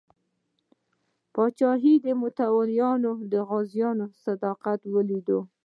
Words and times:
د 0.03 0.03
پاچاهۍ 1.33 1.95
متولیانو 2.21 3.11
د 3.31 3.33
غازیانو 3.49 4.05
صداقت 4.25 4.79
ولیدو. 4.93 5.39